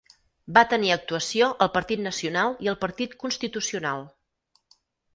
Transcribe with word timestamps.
Va 0.57 0.63
tenir 0.71 0.89
actuació 0.95 1.51
al 1.67 1.71
Partit 1.77 2.03
Nacional 2.07 2.59
i 2.67 2.73
al 2.75 2.81
Partit 2.87 3.17
Constitucional. 3.27 4.07